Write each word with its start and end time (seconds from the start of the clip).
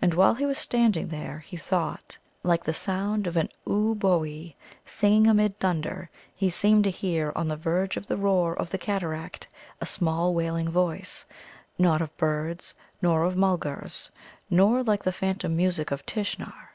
And 0.00 0.14
while 0.14 0.34
he 0.36 0.46
was 0.46 0.58
standing 0.58 1.08
there, 1.08 1.40
he 1.40 1.56
thought, 1.56 2.18
like 2.44 2.62
the 2.62 2.72
sound 2.72 3.26
of 3.26 3.36
an 3.36 3.48
ooboë 3.66 4.54
singing 4.84 5.26
amid 5.26 5.58
thunder, 5.58 6.08
he 6.32 6.48
seemed 6.48 6.84
to 6.84 6.90
hear 6.92 7.32
on 7.34 7.48
the 7.48 7.56
verge 7.56 7.96
of 7.96 8.06
the 8.06 8.16
roar 8.16 8.54
of 8.56 8.70
the 8.70 8.78
cataract 8.78 9.48
a 9.80 9.84
small 9.86 10.34
wailing 10.34 10.68
voice, 10.70 11.24
not 11.80 12.00
of 12.00 12.16
birds, 12.16 12.74
nor 13.02 13.24
of 13.24 13.34
Mulgars, 13.36 14.12
nor 14.48 14.84
like 14.84 15.02
the 15.02 15.10
phantom 15.10 15.56
music 15.56 15.90
of 15.90 16.06
Tishnar. 16.06 16.74